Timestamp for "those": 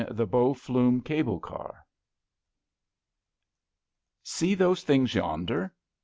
4.57-4.81